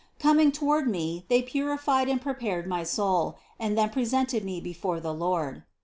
[0.17, 4.99] Coming toward me, they purified and prepared my soul, and then pre sented me before
[4.99, 5.61] the Lord.